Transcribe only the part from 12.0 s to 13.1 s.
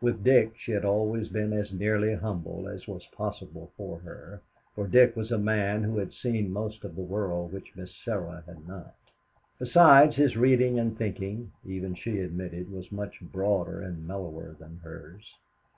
admitted, was